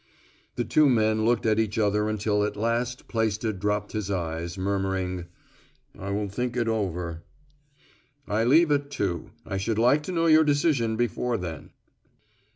[0.55, 5.25] The two men looked at each other until at last Plaisted dropped his eyes murmuring,
[5.95, 7.21] "I will think it over."
[8.27, 9.29] "I leave at two.
[9.45, 11.69] I should like to know your decision before then."